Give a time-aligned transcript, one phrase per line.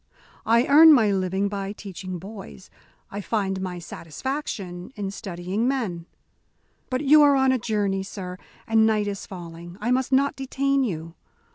[0.47, 2.71] I earn my living by teaching boys.
[3.11, 6.07] I find my satisfaction in studying men.
[6.89, 9.77] But you are on a journey, sir, and night is falling.
[9.79, 11.13] I must not detain you.